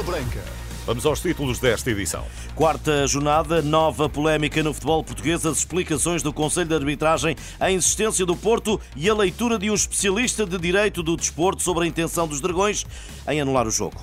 Bola 0.00 0.18
Branca. 0.18 0.42
Vamos 0.86 1.04
aos 1.04 1.20
títulos 1.20 1.58
desta 1.58 1.90
edição. 1.90 2.24
Quarta 2.54 3.06
jornada, 3.06 3.60
nova 3.60 4.08
polémica 4.08 4.62
no 4.62 4.72
futebol 4.72 5.04
português, 5.04 5.44
as 5.44 5.58
explicações 5.58 6.22
do 6.22 6.32
Conselho 6.32 6.68
de 6.68 6.74
Arbitragem, 6.74 7.36
a 7.58 7.70
insistência 7.70 8.24
do 8.24 8.34
Porto 8.34 8.80
e 8.96 9.08
a 9.10 9.14
leitura 9.14 9.58
de 9.58 9.70
um 9.70 9.74
especialista 9.74 10.46
de 10.46 10.58
direito 10.58 11.02
do 11.02 11.16
desporto 11.16 11.62
sobre 11.62 11.84
a 11.84 11.86
intenção 11.86 12.26
dos 12.26 12.40
Dragões 12.40 12.86
em 13.28 13.40
anular 13.40 13.66
o 13.66 13.70
jogo. 13.70 14.00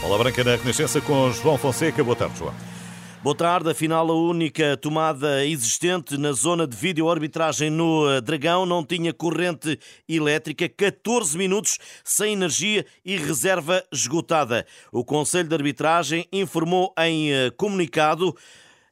Bola 0.00 0.18
Branca 0.18 0.44
na 0.44 0.56
Renascença 0.56 1.00
com 1.00 1.32
João 1.32 1.58
Fonseca. 1.58 2.04
Boa 2.04 2.16
tarde, 2.16 2.38
João. 2.38 2.54
Boa 3.24 3.34
tarde. 3.34 3.70
Afinal, 3.70 4.10
a 4.10 4.14
única 4.14 4.76
tomada 4.76 5.46
existente 5.46 6.18
na 6.18 6.32
zona 6.32 6.66
de 6.66 6.76
vídeo-arbitragem 6.76 7.70
no 7.70 8.06
eh, 8.10 8.20
Dragão 8.20 8.66
não 8.66 8.84
tinha 8.84 9.14
corrente 9.14 9.78
elétrica, 10.06 10.68
14 10.68 11.38
minutos 11.38 11.78
sem 12.04 12.34
energia 12.34 12.84
e 13.02 13.16
reserva 13.16 13.82
esgotada. 13.90 14.66
O 14.92 15.02
Conselho 15.02 15.48
de 15.48 15.54
Arbitragem 15.54 16.28
informou 16.30 16.92
em 16.98 17.32
eh, 17.32 17.50
comunicado 17.56 18.36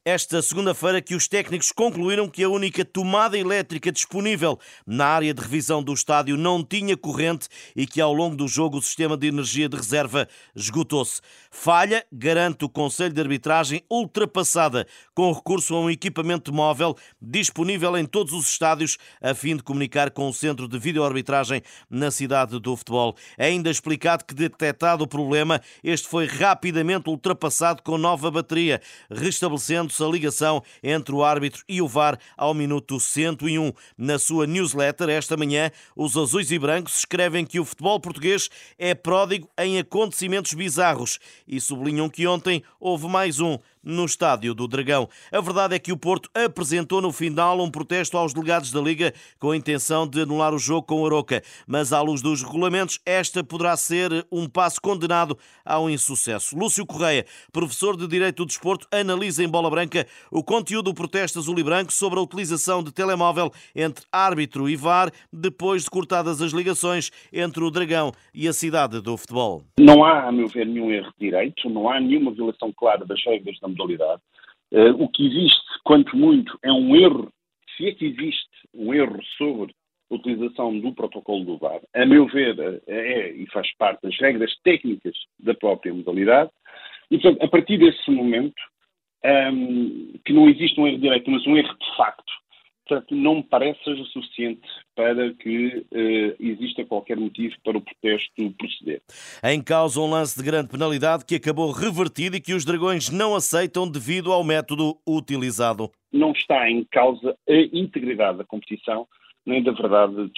esta 0.05 0.43
segunda-feira 0.43 1.01
que 1.01 1.15
os 1.15 1.29
técnicos 1.29 1.71
concluíram 1.71 2.29
que 2.29 2.43
a 2.43 2.49
única 2.49 2.85
tomada 2.85 3.39
elétrica 3.39 3.93
disponível 3.93 4.59
na 4.85 5.07
área 5.07 5.33
de 5.33 5.41
revisão 5.41 5.81
do 5.81 5.93
estádio 5.93 6.37
não 6.37 6.65
tinha 6.65 6.97
corrente 6.97 7.47
e 7.77 7.87
que 7.87 8.01
ao 8.01 8.13
longo 8.13 8.35
do 8.35 8.49
jogo 8.49 8.79
o 8.79 8.83
sistema 8.83 9.17
de 9.17 9.29
energia 9.29 9.69
de 9.69 9.77
reserva 9.77 10.27
esgotou-se. 10.57 11.21
Falha, 11.53 12.05
garante 12.11 12.65
o 12.65 12.69
Conselho 12.69 13.15
de 13.15 13.21
Arbitragem, 13.21 13.85
ultrapassada 13.89 14.89
com 15.15 15.31
recurso 15.31 15.73
a 15.77 15.81
um 15.81 15.89
equipamento 15.91 16.53
móvel 16.53 16.97
disponível 17.21 17.97
em 17.97 18.05
todos 18.05 18.33
os 18.33 18.49
estádios 18.49 18.99
a 19.21 19.35
fim 19.35 19.55
de 19.55 19.63
comunicar 19.63 20.11
com 20.11 20.29
o 20.29 20.35
centro 20.35 20.67
de 20.67 20.81
videoarbitragem 20.81 21.63
na 21.89 22.11
cidade 22.11 22.59
do 22.59 22.77
futebol. 22.77 23.15
É 23.39 23.47
ainda 23.47 23.71
explicado 23.71 24.25
que, 24.25 24.35
detectado 24.35 25.05
o 25.05 25.07
problema, 25.07 25.61
este 25.85 26.09
foi 26.09 26.27
rapidamente 26.27 27.09
ultrapassado 27.09 27.83
com 27.85 27.97
nova 27.97 28.33
bateria, 28.33 28.83
restabelecendo 29.09 29.92
a 30.01 30.09
ligação 30.09 30.63
entre 30.83 31.15
o 31.15 31.25
árbitro 31.25 31.63
e 31.69 31.83
o 31.83 31.89
VAR 31.89 32.19
ao 32.37 32.55
minuto 32.55 33.01
101. 33.01 33.73
Na 33.99 34.19
sua 34.19 34.47
newsletter 34.47 35.09
esta 35.09 35.37
manhã, 35.37 35.71
os 35.97 36.17
azuis 36.17 36.51
e 36.51 36.59
brancos 36.59 36.99
escrevem 36.99 37.45
que 37.45 37.59
o 37.59 37.65
futebol 37.65 37.99
português 37.99 38.49
é 38.79 38.95
pródigo 38.95 39.49
em 39.59 39.79
acontecimentos 39.79 40.55
bizarros 40.55 41.19
e 41.47 41.61
sublinham 41.61 42.09
que 42.09 42.27
ontem 42.27 42.63
houve 42.79 43.09
mais 43.09 43.41
um 43.41 43.59
no 43.83 44.05
estádio 44.05 44.55
do 44.55 44.69
Dragão. 44.69 45.09
A 45.33 45.41
verdade 45.41 45.75
é 45.75 45.79
que 45.79 45.93
o 45.93 45.97
Porto 45.97 46.31
apresentou 46.35 47.01
no 47.01 47.11
final 47.11 47.61
um 47.61 47.71
protesto 47.71 48.17
aos 48.17 48.33
delegados 48.33 48.71
da 48.71 48.81
Liga 48.81 49.13
com 49.39 49.51
a 49.51 49.57
intenção 49.57 50.07
de 50.07 50.23
anular 50.23 50.55
o 50.55 50.59
jogo 50.59 50.87
com 50.87 51.01
o 51.03 51.07
Aroca, 51.07 51.43
mas 51.67 51.93
à 51.93 52.01
luz 52.01 52.23
dos 52.23 52.43
regulamentos, 52.43 53.01
esta 53.05 53.43
poderá 53.43 53.77
ser 53.77 54.27
um 54.31 54.49
passo 54.49 54.81
condenado 54.81 55.37
ao 55.65 55.89
insucesso. 55.89 56.57
Lúcio 56.57 56.87
Correia, 56.87 57.25
professor 57.53 57.97
de 57.97 58.07
Direito 58.07 58.39
do 58.39 58.47
Desporto, 58.47 58.87
analisa 58.93 59.43
em 59.43 59.49
bola 59.49 59.71
branca 59.71 60.07
o 60.31 60.43
conteúdo 60.43 60.83
do 60.83 60.95
protesto 60.95 61.39
azul 61.39 61.59
e 61.59 61.63
branco 61.63 61.93
sobre 61.93 62.19
a 62.19 62.23
utilização 62.23 62.83
de 62.83 62.93
telemóvel 62.93 63.53
entre 63.75 64.05
árbitro 64.11 64.69
e 64.69 64.77
VAR 64.77 65.11
depois 65.33 65.85
de 65.85 65.91
cortadas 65.91 66.43
as 66.43 66.53
ligações 66.53 67.11
entre 67.33 67.63
o 67.63 67.71
Dragão 67.71 68.13
e 68.35 68.49
a 68.49 68.53
cidade 68.53 69.01
do 69.01 69.17
futebol. 69.17 69.63
Não 69.79 70.05
há, 70.05 70.29
a 70.29 70.33
meu 70.33 70.49
ver, 70.49 70.67
nenhum 70.67 70.91
erro 70.91 71.13
de 71.19 71.31
direito, 71.31 71.69
não 71.71 71.89
há 71.89 72.01
nenhuma 72.01 72.33
violação 72.33 72.73
clara 72.73 73.05
das 73.05 73.23
regras 73.25 73.59
da 73.61 73.69
modalidade. 73.73 74.23
Uh, 74.71 75.03
o 75.03 75.09
que 75.09 75.27
existe, 75.27 75.61
quanto 75.85 76.17
muito, 76.17 76.59
é 76.63 76.73
um 76.73 76.97
erro, 76.97 77.31
se 77.77 77.89
é 77.89 77.93
que 77.93 78.07
existe 78.07 78.49
um 78.75 78.95
erro 78.95 79.19
sobre 79.37 79.75
a 80.11 80.15
utilização 80.15 80.79
do 80.79 80.93
protocolo 80.93 81.45
do 81.45 81.59
VAR, 81.59 81.81
a 81.95 82.07
meu 82.07 82.27
ver, 82.27 82.59
é, 82.87 82.95
é 82.95 83.33
e 83.33 83.47
faz 83.51 83.71
parte 83.77 84.03
das 84.03 84.19
regras 84.19 84.55
técnicas 84.63 85.15
da 85.39 85.55
própria 85.55 85.93
modalidade. 85.93 86.51
E, 87.11 87.19
portanto, 87.19 87.43
a 87.43 87.49
partir 87.49 87.79
desse 87.79 88.11
momento, 88.11 88.61
um, 89.25 89.29
ehm, 89.29 90.13
que 90.25 90.33
não 90.33 90.49
existe 90.49 90.81
um 90.81 90.87
erro 90.87 90.99
direito, 90.99 91.31
mas 91.31 91.47
um 91.47 91.57
erro 91.57 91.75
de 91.79 91.97
facto, 91.97 92.33
Portanto, 92.87 93.15
não 93.15 93.37
me 93.37 93.43
parece 93.43 93.83
seja 93.85 94.05
suficiente 94.07 94.69
para 94.95 95.33
que 95.35 95.87
uh, 95.91 96.37
exista 96.39 96.85
qualquer 96.85 97.17
motivo 97.17 97.55
para 97.65 97.79
o 97.79 97.81
protesto 97.81 98.55
proceder. 98.59 99.03
Em 99.45 99.63
causa 99.63 100.01
um 100.01 100.11
lance 100.11 100.37
de 100.37 100.45
grande 100.45 100.69
penalidade 100.69 101.25
que 101.25 101.37
acabou 101.37 101.71
revertido 101.71 102.37
e 102.37 102.41
que 102.41 102.55
os 102.55 102.65
Dragões 102.65 103.09
não 103.09 103.35
aceitam 103.35 103.89
devido 103.89 104.33
ao 104.33 104.43
método 104.43 104.97
utilizado. 105.07 105.91
Não 106.13 106.33
está 106.33 106.69
em 106.69 106.85
causa 106.85 107.37
a 107.49 107.55
integridade 107.73 108.39
da 108.39 108.45
competição, 108.45 109.07
nem 109.47 109.63
da 109.63 109.73
verdade 109.73 110.31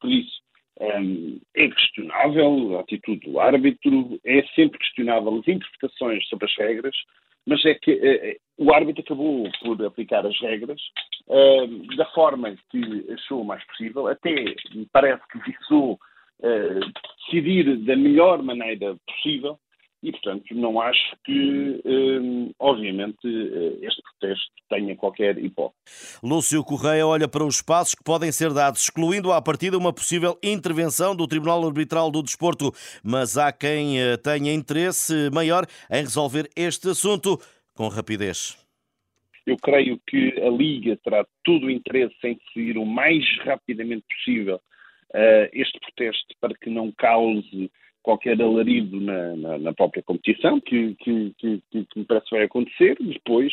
Por 0.00 0.10
isso, 0.10 0.40
é 0.80 1.68
questionável 1.68 2.76
a 2.76 2.80
atitude 2.80 3.30
do 3.30 3.40
árbitro, 3.40 4.20
é 4.24 4.42
sempre 4.54 4.78
questionável 4.78 5.38
as 5.38 5.48
interpretações 5.48 6.26
sobre 6.28 6.46
as 6.46 6.56
regras, 6.56 6.96
mas 7.46 7.64
é 7.64 7.74
que 7.74 7.92
uh, 7.92 8.64
o 8.64 8.72
árbitro 8.72 9.02
acabou 9.02 9.50
por 9.60 9.84
aplicar 9.84 10.26
as 10.26 10.38
regras 10.40 10.80
da 11.96 12.06
forma 12.06 12.56
que 12.70 13.06
achou 13.12 13.44
mais 13.44 13.62
possível, 13.66 14.06
até 14.06 14.32
me 14.74 14.86
parece 14.92 15.22
que 15.28 15.38
visou 15.38 15.98
uh, 16.40 16.80
decidir 17.24 17.76
da 17.84 17.96
melhor 17.96 18.42
maneira 18.42 18.96
possível 19.06 19.58
e, 20.02 20.12
portanto, 20.12 20.44
não 20.54 20.80
acho 20.80 21.16
que, 21.24 21.82
obviamente, 22.58 23.26
este 23.82 24.00
protesto 24.02 24.52
tenha 24.68 24.94
qualquer 24.96 25.38
hipótese. 25.38 26.18
Lúcio 26.22 26.62
Correia 26.62 27.06
olha 27.06 27.26
para 27.26 27.44
os 27.44 27.60
passos 27.60 27.94
que 27.94 28.04
podem 28.04 28.30
ser 28.30 28.52
dados, 28.52 28.82
excluindo 28.82 29.32
à 29.32 29.42
partida 29.42 29.76
uma 29.76 29.92
possível 29.92 30.38
intervenção 30.42 31.16
do 31.16 31.26
Tribunal 31.26 31.66
Arbitral 31.66 32.10
do 32.10 32.22
Desporto, 32.22 32.72
mas 33.02 33.36
há 33.36 33.52
quem 33.52 33.96
tenha 34.22 34.52
interesse 34.52 35.30
maior 35.32 35.66
em 35.90 36.02
resolver 36.02 36.48
este 36.56 36.90
assunto 36.90 37.38
com 37.74 37.88
rapidez? 37.88 38.56
Eu 39.46 39.56
creio 39.56 39.98
que 40.06 40.34
a 40.42 40.50
Liga 40.50 40.98
terá 41.02 41.24
todo 41.42 41.66
o 41.66 41.70
interesse 41.70 42.14
em 42.24 42.34
decidir 42.34 42.76
o 42.76 42.84
mais 42.84 43.24
rapidamente 43.44 44.04
possível 44.14 44.56
uh, 45.14 45.48
este 45.52 45.78
protesto 45.80 46.34
para 46.40 46.54
que 46.54 46.68
não 46.68 46.92
cause 46.92 47.70
qualquer 48.08 48.40
alarido 48.40 48.98
na, 48.98 49.36
na, 49.36 49.58
na 49.58 49.74
própria 49.74 50.02
competição, 50.02 50.58
que, 50.58 50.94
que, 50.94 51.34
que, 51.36 51.62
que, 51.70 51.86
me 51.94 52.06
parece 52.06 52.30
vai 52.30 52.44
acontecer. 52.44 52.96
Depois, 52.98 53.52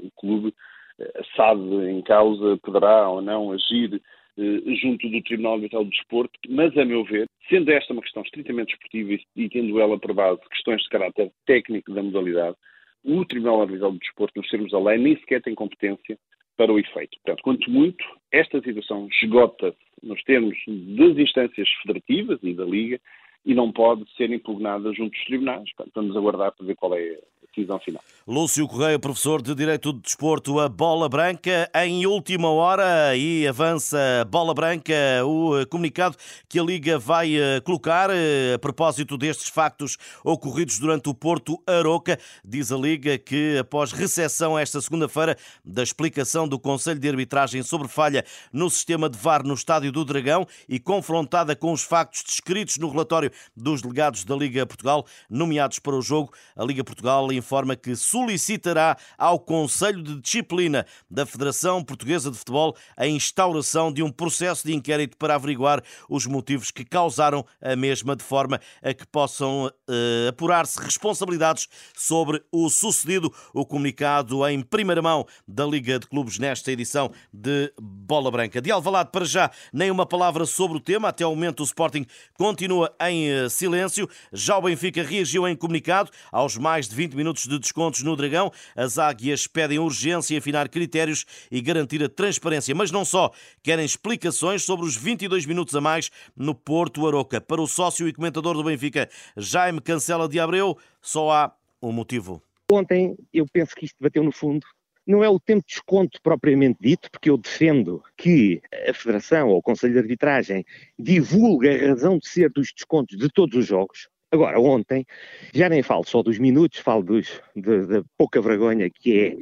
o 0.00 0.10
clube 0.16 0.54
eh, 0.98 1.20
assado 1.20 1.86
em 1.86 2.00
causa 2.00 2.56
poderá 2.62 3.10
ou 3.10 3.20
não 3.20 3.52
agir 3.52 4.00
uh, 4.38 4.74
junto 4.76 5.10
do 5.10 5.22
Tribunal 5.22 5.56
Arbitral 5.56 5.84
do 5.84 5.90
Desporto, 5.90 6.32
mas, 6.48 6.74
a 6.78 6.86
meu 6.86 7.04
ver, 7.04 7.26
sendo 7.50 7.70
esta 7.70 7.92
uma 7.92 8.00
questão 8.00 8.22
estritamente 8.22 8.72
esportiva 8.72 9.22
e, 9.36 9.48
tendo 9.50 9.78
ela 9.78 9.98
por 9.98 10.14
base 10.14 10.40
questões 10.48 10.80
de 10.80 10.88
caráter 10.88 11.30
técnico 11.44 11.92
da 11.92 12.02
modalidade, 12.02 12.56
o 13.04 13.26
Tribunal 13.26 13.60
Arbitral 13.60 13.92
do 13.92 13.98
Desporto, 13.98 14.40
nos 14.40 14.48
termos 14.48 14.72
da 14.72 14.80
lei, 14.80 14.96
nem 14.96 15.18
sequer 15.18 15.42
tem 15.42 15.54
competência 15.54 16.16
para 16.56 16.72
o 16.72 16.78
efeito. 16.78 17.18
Portanto, 17.22 17.42
quanto 17.42 17.70
muito, 17.70 18.02
esta 18.32 18.58
situação 18.62 19.06
esgota 19.20 19.74
nos 20.02 20.22
termos 20.24 20.56
das 20.66 21.18
instâncias 21.18 21.68
federativas 21.82 22.38
e 22.42 22.54
da 22.54 22.64
Liga 22.64 22.98
e 23.44 23.54
não 23.54 23.72
pode 23.72 24.04
ser 24.16 24.30
impugnada 24.30 24.92
junto 24.92 25.12
dos 25.12 25.24
tribunais. 25.24 25.72
Portanto, 25.74 25.94
vamos 25.94 26.16
aguardar 26.16 26.52
para 26.52 26.66
ver 26.66 26.76
qual 26.76 26.94
é 26.94 27.18
decisão 27.54 27.78
final. 27.78 28.02
Lúcio 28.26 28.68
Correia, 28.68 28.98
professor 28.98 29.42
de 29.42 29.52
Direito 29.54 29.92
do 29.92 30.00
Desporto, 30.00 30.60
a 30.60 30.68
bola 30.68 31.08
branca 31.08 31.68
em 31.74 32.06
última 32.06 32.48
hora 32.48 33.16
e 33.16 33.46
avança 33.48 33.98
bola 34.30 34.54
branca 34.54 34.94
o 35.24 35.66
comunicado 35.66 36.16
que 36.48 36.58
a 36.58 36.62
Liga 36.62 36.98
vai 37.00 37.34
eh, 37.34 37.60
colocar 37.60 38.10
eh, 38.10 38.54
a 38.54 38.58
propósito 38.60 39.18
destes 39.18 39.48
factos 39.48 39.98
ocorridos 40.24 40.78
durante 40.78 41.08
o 41.08 41.14
Porto 41.14 41.60
Aroca. 41.66 42.16
Diz 42.44 42.70
a 42.70 42.76
Liga 42.76 43.18
que 43.18 43.58
após 43.58 43.90
recepção 43.90 44.56
esta 44.56 44.80
segunda-feira 44.80 45.36
da 45.64 45.82
explicação 45.82 46.46
do 46.46 46.60
Conselho 46.60 47.00
de 47.00 47.08
Arbitragem 47.08 47.62
sobre 47.64 47.88
falha 47.88 48.24
no 48.52 48.70
sistema 48.70 49.10
de 49.10 49.18
VAR 49.18 49.44
no 49.44 49.54
Estádio 49.54 49.90
do 49.90 50.04
Dragão 50.04 50.46
e 50.68 50.78
confrontada 50.78 51.56
com 51.56 51.72
os 51.72 51.82
factos 51.82 52.22
descritos 52.22 52.78
no 52.78 52.88
relatório 52.88 53.32
dos 53.56 53.82
delegados 53.82 54.24
da 54.24 54.36
Liga 54.36 54.64
Portugal 54.64 55.04
nomeados 55.28 55.80
para 55.80 55.96
o 55.96 56.02
jogo, 56.02 56.32
a 56.56 56.64
Liga 56.64 56.84
Portugal 56.84 57.32
informa 57.42 57.74
que 57.74 57.96
solicitará 57.96 58.96
ao 59.18 59.38
Conselho 59.38 60.00
de 60.00 60.20
Disciplina 60.20 60.86
da 61.10 61.26
Federação 61.26 61.82
Portuguesa 61.82 62.30
de 62.30 62.38
Futebol 62.38 62.76
a 62.96 63.06
instauração 63.06 63.92
de 63.92 64.00
um 64.00 64.10
processo 64.10 64.64
de 64.64 64.72
inquérito 64.72 65.16
para 65.16 65.34
averiguar 65.34 65.82
os 66.08 66.24
motivos 66.24 66.70
que 66.70 66.84
causaram 66.84 67.44
a 67.60 67.74
mesma, 67.74 68.14
de 68.14 68.22
forma 68.22 68.60
a 68.80 68.94
que 68.94 69.04
possam 69.06 69.66
uh, 69.66 70.28
apurar-se 70.28 70.80
responsabilidades 70.80 71.68
sobre 71.96 72.42
o 72.52 72.70
sucedido. 72.70 73.32
O 73.52 73.66
comunicado 73.66 74.46
em 74.46 74.62
primeira 74.62 75.02
mão 75.02 75.26
da 75.46 75.66
Liga 75.66 75.98
de 75.98 76.06
Clubes 76.06 76.38
nesta 76.38 76.70
edição 76.70 77.10
de 77.32 77.72
Bola 77.80 78.30
Branca. 78.30 78.60
De 78.60 78.70
Alvalade 78.70 79.10
para 79.10 79.24
já, 79.24 79.50
nem 79.72 79.90
uma 79.90 80.06
palavra 80.06 80.46
sobre 80.46 80.76
o 80.76 80.80
tema. 80.80 81.08
Até 81.08 81.24
ao 81.24 81.34
momento 81.34 81.60
o 81.60 81.64
Sporting 81.64 82.06
continua 82.34 82.94
em 83.00 83.32
uh, 83.32 83.50
silêncio. 83.50 84.08
Já 84.32 84.56
o 84.56 84.62
Benfica 84.62 85.02
reagiu 85.02 85.48
em 85.48 85.56
comunicado 85.56 86.10
aos 86.30 86.56
mais 86.56 86.88
de 86.88 86.94
20 86.94 87.14
minutos 87.14 87.31
minutos 87.32 87.48
de 87.48 87.58
descontos 87.58 88.02
no 88.02 88.14
Dragão. 88.14 88.52
As 88.76 88.98
águias 88.98 89.46
pedem 89.46 89.78
urgência 89.78 90.34
em 90.34 90.38
afinar 90.38 90.68
critérios 90.68 91.24
e 91.50 91.60
garantir 91.60 92.02
a 92.02 92.08
transparência. 92.08 92.74
Mas 92.74 92.90
não 92.90 93.04
só, 93.04 93.32
querem 93.62 93.84
explicações 93.84 94.62
sobre 94.62 94.84
os 94.84 94.96
22 94.96 95.46
minutos 95.46 95.74
a 95.74 95.80
mais 95.80 96.10
no 96.36 96.54
Porto 96.54 97.06
Aroca. 97.06 97.40
Para 97.40 97.60
o 97.60 97.66
sócio 97.66 98.06
e 98.06 98.12
comentador 98.12 98.54
do 98.54 98.64
Benfica, 98.64 99.08
Jaime 99.36 99.80
Cancela 99.80 100.28
de 100.28 100.38
Abreu, 100.38 100.76
só 101.00 101.30
há 101.30 101.52
um 101.80 101.92
motivo. 101.92 102.42
Ontem 102.70 103.16
eu 103.32 103.46
penso 103.50 103.74
que 103.74 103.86
isto 103.86 103.96
bateu 104.00 104.22
no 104.22 104.32
fundo 104.32 104.66
não 105.04 105.24
é 105.24 105.28
o 105.28 105.40
tempo 105.40 105.62
de 105.66 105.74
desconto 105.74 106.20
propriamente 106.22 106.78
dito, 106.80 107.10
porque 107.10 107.28
eu 107.28 107.36
defendo 107.36 108.02
que 108.16 108.62
a 108.88 108.94
Federação 108.94 109.48
ou 109.48 109.58
o 109.58 109.62
Conselho 109.62 109.94
de 109.94 109.98
Arbitragem 109.98 110.64
divulgue 110.96 111.68
a 111.68 111.88
razão 111.88 112.18
de 112.18 112.28
ser 112.28 112.50
dos 112.50 112.72
descontos 112.72 113.18
de 113.18 113.28
todos 113.28 113.58
os 113.58 113.66
jogos. 113.66 114.08
Agora, 114.32 114.58
ontem, 114.58 115.04
já 115.52 115.68
nem 115.68 115.82
falo 115.82 116.04
só 116.04 116.22
dos 116.22 116.38
minutos, 116.38 116.78
falo 116.78 117.02
dos, 117.02 117.38
da 117.54 118.02
pouca 118.16 118.40
vergonha 118.40 118.88
que 118.88 119.20
é 119.20 119.36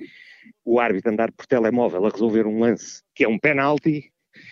o 0.65 0.81
árbitro 0.81 1.13
andar 1.13 1.31
por 1.31 1.47
telemóvel 1.47 2.05
a 2.05 2.11
resolver 2.11 2.45
um 2.45 2.59
lance 2.59 3.01
que 3.15 3.23
é 3.23 3.29
um 3.29 3.39
penalti, 3.39 4.11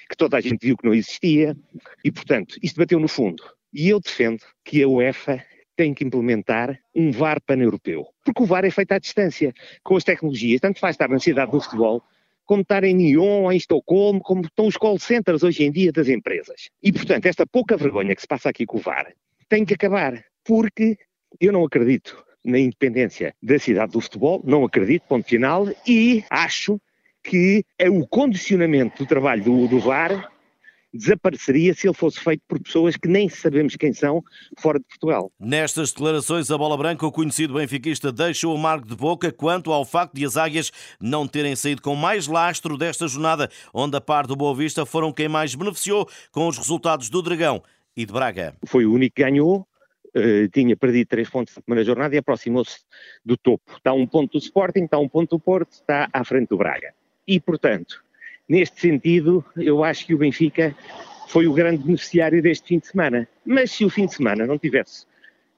que 0.09 0.17
toda 0.17 0.37
a 0.37 0.41
gente 0.41 0.65
viu 0.65 0.77
que 0.77 0.87
não 0.87 0.95
existia, 0.95 1.57
e 2.05 2.13
portanto, 2.13 2.57
isto 2.63 2.79
bateu 2.79 3.01
no 3.01 3.09
fundo. 3.09 3.43
E 3.73 3.89
eu 3.89 3.99
defendo 3.99 4.41
que 4.65 4.81
a 4.81 4.89
UEFA 4.89 5.45
tem 5.75 5.93
que 5.93 6.05
implementar 6.05 6.79
um 6.95 7.11
VAR 7.11 7.41
pan-europeu. 7.45 8.07
Porque 8.25 8.43
o 8.43 8.47
VAR 8.47 8.65
é 8.65 8.71
feito 8.71 8.93
à 8.93 8.99
distância, 9.01 9.53
com 9.83 9.97
as 9.97 10.05
tecnologias. 10.05 10.61
Tanto 10.61 10.79
faz 10.79 10.95
estar 10.95 11.09
na 11.09 11.19
cidade 11.19 11.51
do 11.51 11.61
futebol, 11.61 12.01
como 12.45 12.63
estar 12.63 12.85
em 12.85 12.95
Nyon, 12.95 13.51
em 13.51 13.57
Estocolmo, 13.57 14.21
como 14.21 14.43
estão 14.43 14.69
os 14.69 14.77
call 14.77 14.99
centers 15.01 15.43
hoje 15.43 15.65
em 15.65 15.73
dia 15.73 15.91
das 15.91 16.09
empresas. 16.09 16.71
E, 16.81 16.93
portanto, 16.93 17.27
esta 17.27 17.45
pouca 17.45 17.77
vergonha 17.77 18.15
que 18.15 18.21
se 18.21 18.27
passa 18.27 18.49
aqui 18.49 18.65
com 18.65 18.79
o 18.79 18.81
VAR 18.81 19.13
tem 19.49 19.65
que 19.65 19.75
acabar. 19.75 20.23
Porque 20.45 20.97
eu 21.41 21.53
não 21.53 21.65
acredito 21.65 22.25
na 22.45 22.59
independência 22.59 23.35
da 23.43 23.59
cidade 23.59 23.93
do 23.93 24.01
futebol, 24.01 24.43
não 24.45 24.65
acredito, 24.65 25.03
ponto 25.09 25.29
final, 25.29 25.67
e 25.87 26.25
acho 26.31 26.81
que 27.23 27.65
é 27.79 27.91
o 27.91 28.07
condicionamento 28.07 29.03
do 29.03 29.09
trabalho 29.09 29.45
do, 29.45 29.69
do 29.69 29.81
VAR 29.81 30.31
desapareceria 30.93 31.75
se 31.75 31.87
ele 31.87 31.95
fosse 31.95 32.19
feito 32.19 32.43
por 32.49 32.61
pessoas 32.61 32.97
que 32.97 33.09
nem 33.09 33.29
sabemos 33.29 33.77
quem 33.77 33.93
são 33.93 34.23
fora 34.59 34.79
de 34.79 34.87
Portugal. 34.87 35.31
Nestas 35.39 35.93
declarações, 35.93 36.51
a 36.51 36.57
Bola 36.57 36.77
Branca, 36.77 37.07
o 37.07 37.13
conhecido 37.13 37.55
benfiquista, 37.55 38.11
deixou 38.11 38.55
o 38.55 38.59
marco 38.59 38.87
de 38.87 38.97
boca 38.97 39.31
quanto 39.31 39.73
ao 39.73 39.85
facto 39.85 40.15
de 40.15 40.25
as 40.25 40.37
águias 40.37 40.73
não 41.01 41.27
terem 41.27 41.55
saído 41.55 41.83
com 41.83 41.95
mais 41.95 42.27
lastro 42.27 42.77
desta 42.79 43.07
jornada, 43.07 43.51
onde 43.73 43.97
a 43.97 44.01
par 44.01 44.27
do 44.27 44.35
Boa 44.35 44.55
Vista 44.55 44.87
foram 44.87 45.13
quem 45.13 45.29
mais 45.29 45.55
beneficiou 45.55 46.09
com 46.33 46.49
os 46.49 46.57
resultados 46.57 47.11
do 47.11 47.23
Dragão 47.23 47.63
e 47.99 48.07
de 48.07 48.13
Braga. 48.13 48.55
Foi 48.65 48.87
o 48.87 48.93
único 48.93 49.17
que 49.17 49.23
ganhou, 49.23 49.67
Uh, 50.17 50.49
tinha 50.49 50.75
perdido 50.75 51.07
três 51.07 51.29
pontos 51.29 51.55
na 51.55 51.61
primeira 51.61 51.85
jornada 51.85 52.15
e 52.15 52.19
aproximou-se 52.19 52.79
do 53.23 53.37
topo. 53.37 53.77
Está 53.77 53.93
um 53.93 54.07
ponto 54.07 54.33
do 54.33 54.39
Sporting, 54.43 54.85
está 54.85 54.99
um 54.99 55.07
ponto 55.07 55.37
do 55.37 55.39
Porto, 55.39 55.71
está 55.73 56.09
à 56.11 56.25
frente 56.25 56.49
do 56.49 56.57
Braga. 56.57 56.95
E, 57.27 57.39
portanto, 57.39 58.03
Neste 58.49 58.81
sentido, 58.81 59.45
eu 59.57 59.85
acho 59.85 60.07
que 60.07 60.15
o 60.15 60.19
Benfica 60.19 60.75
foi 61.29 61.47
o 61.47 61.53
grande 61.53 61.85
beneficiário 61.85 62.41
deste 62.41 62.69
fim 62.69 62.79
de 62.79 62.87
semana. 62.87 63.29
Mas 63.45 63.73
se 63.73 63.85
o 63.85 63.91
fim 63.91 64.07
de 64.07 64.15
semana 64.15 64.47
não 64.47 64.59
tivesse 64.59 65.05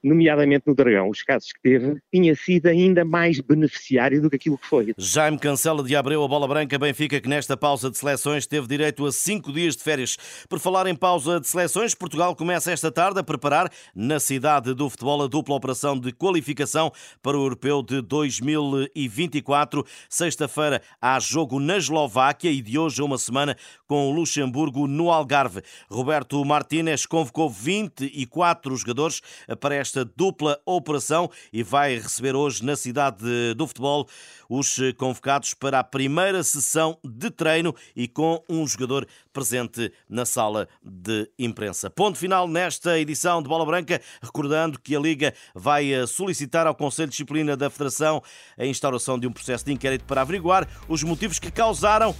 nomeadamente 0.03 0.65
no 0.67 0.75
Dragão, 0.75 1.09
os 1.09 1.23
casos 1.23 1.53
que 1.53 1.61
teve, 1.63 2.01
tinha 2.13 2.35
sido 2.35 2.67
ainda 2.67 3.05
mais 3.05 3.41
beneficiário 3.41 4.21
do 4.21 4.31
que 4.31 4.37
aquilo 4.37 4.59
que 4.59 4.67
foi. 4.67 4.95
Jaime 4.97 5.39
Cancela 5.39 5.83
de 5.83 5.95
Abreu, 5.95 6.25
a 6.25 6.29
bola 6.29 6.49
branca 6.49 6.79
Benfica, 6.79 7.21
que 7.21 7.29
nesta 7.29 7.57
pausa 7.57 7.91
de 7.91 7.99
seleções 7.99 8.47
teve 8.47 8.67
direito 8.67 9.05
a 9.05 9.13
cinco 9.13 9.53
dias 9.53 9.77
de 9.77 9.83
férias. 9.83 10.17
Por 10.49 10.59
falar 10.59 10.87
em 10.87 10.95
pausa 10.95 11.41
de 11.41 11.47
seleções, 11.47 11.95
Portugal 11.95 12.35
começa 12.35 12.73
esta 12.73 12.91
tarde 12.91 13.21
a 13.21 13.23
preparar 13.23 13.71
na 13.95 14.19
cidade 14.19 14.75
do 14.75 14.89
futebol 14.89 15.23
a 15.23 15.27
dupla 15.27 15.55
operação 15.55 15.99
de 15.99 16.13
qualificação 16.13 16.91
para 17.23 17.37
o 17.37 17.43
Europeu 17.43 17.83
de 17.83 18.01
2024. 18.01 19.85
Sexta-feira 20.09 20.81
há 21.01 21.19
jogo 21.21 21.61
na 21.61 21.77
Eslováquia 21.77 22.51
e 22.51 22.63
de 22.63 22.79
hoje 22.79 23.03
a 23.03 23.05
uma 23.05 23.19
semana 23.19 23.57
com 23.87 24.09
o 24.09 24.13
Luxemburgo 24.13 24.87
no 24.87 25.11
Algarve. 25.11 25.63
Roberto 25.91 26.43
Martínez 26.45 27.05
convocou 27.07 27.51
24 27.51 28.77
jogadores 28.77 29.21
para 29.61 29.75
esta 29.75 29.90
esta 29.91 30.05
dupla 30.05 30.61
operação 30.65 31.29
e 31.53 31.63
vai 31.63 31.97
receber 31.97 32.37
hoje 32.37 32.65
na 32.65 32.77
cidade 32.77 33.55
do 33.55 33.67
futebol 33.67 34.09
os 34.49 34.79
convocados 34.97 35.53
para 35.55 35.81
a 35.81 35.85
primeira 35.85 36.43
sessão 36.43 36.99
de 37.05 37.31
treino 37.31 37.75
e 37.95 38.07
com 38.07 38.43
um 38.49 38.67
jogador 38.67 39.07
presente 39.33 39.93
na 40.09 40.25
sala 40.25 40.69
de 40.83 41.29
imprensa. 41.39 41.91
Ponto 41.91 42.19
final 42.19 42.47
nesta 42.49 42.99
edição 42.99 43.43
de 43.43 43.49
Bola 43.49 43.67
Branca, 43.67 44.01
recordando 44.23 44.79
que 44.81 44.95
a 44.95 45.01
Liga 45.01 45.35
vai 45.55 45.93
eh, 45.93 46.07
solicitar 46.07 46.67
ao 46.67 46.75
Conselho 46.75 47.09
de 47.09 47.13
Disciplina 47.13 47.57
da 47.57 47.71
Federação 47.71 48.23
a 48.59 48.65
instauração 48.65 49.19
de 49.19 49.27
um 49.27 49.33
processo 49.33 49.65
de 49.65 49.73
inquérito 49.73 50.05
para 50.05 50.23
averiguar 50.23 50.69
os 50.89 51.03
motivos 51.03 51.39
que 51.39 51.51
causaram 51.51 52.15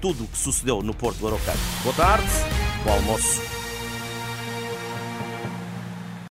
tudo 0.00 0.24
o 0.24 0.28
que 0.28 0.38
sucedeu 0.38 0.82
no 0.82 0.94
Porto 0.94 1.18
do. 1.18 1.58
Boa 1.82 1.94
tarde, 1.94 2.26
bom 2.84 2.92
almoço. 2.92 3.61